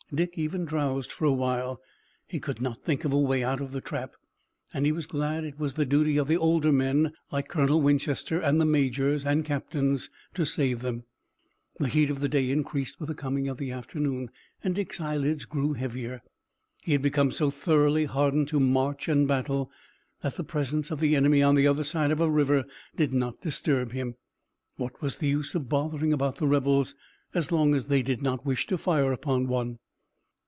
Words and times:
Dick 0.13 0.33
even 0.37 0.65
drowsed 0.65 1.09
for 1.09 1.23
a 1.23 1.31
while. 1.31 1.79
He 2.27 2.37
could 2.41 2.59
not 2.59 2.83
think 2.83 3.05
of 3.05 3.13
a 3.13 3.17
way 3.17 3.45
out 3.45 3.61
of 3.61 3.71
the 3.71 3.79
trap, 3.79 4.13
and 4.73 4.85
he 4.85 4.91
was 4.91 5.07
glad 5.07 5.45
it 5.45 5.57
was 5.57 5.75
the 5.75 5.85
duty 5.85 6.17
of 6.17 6.29
older 6.29 6.73
men 6.73 7.13
like 7.31 7.47
Colonel 7.47 7.81
Winchester 7.81 8.37
and 8.37 8.59
the 8.59 8.65
majors 8.65 9.25
and 9.25 9.45
captains 9.45 10.09
to 10.33 10.43
save 10.45 10.81
them. 10.81 11.05
The 11.79 11.87
heat 11.87 12.09
of 12.09 12.19
the 12.19 12.27
day 12.27 12.51
increased 12.51 12.99
with 12.99 13.07
the 13.07 13.15
coming 13.15 13.47
of 13.47 13.61
afternoon, 13.61 14.31
and 14.61 14.75
Dick's 14.75 14.99
eyelids 14.99 15.45
grew 15.45 15.71
heavier. 15.71 16.21
He 16.83 16.91
had 16.91 17.01
become 17.01 17.31
so 17.31 17.49
thoroughly 17.49 18.03
hardened 18.03 18.49
to 18.49 18.59
march 18.59 19.07
and 19.07 19.25
battle 19.29 19.71
that 20.23 20.35
the 20.35 20.43
presence 20.43 20.91
of 20.91 20.99
the 20.99 21.15
enemy 21.15 21.41
on 21.41 21.55
the 21.55 21.67
other 21.69 21.85
side 21.85 22.11
of 22.11 22.19
a 22.19 22.29
river 22.29 22.65
did 22.97 23.13
not 23.13 23.39
disturb 23.39 23.93
him. 23.93 24.15
What 24.75 25.01
was 25.01 25.19
the 25.19 25.29
use 25.29 25.55
of 25.55 25.69
bothering 25.69 26.11
about 26.11 26.35
the 26.35 26.47
rebels 26.47 26.95
as 27.33 27.49
long 27.49 27.73
as 27.73 27.85
they 27.85 28.01
did 28.01 28.21
not 28.21 28.45
wish 28.45 28.67
to 28.67 28.77
fire 28.77 29.13
upon 29.13 29.47
one? 29.47 29.79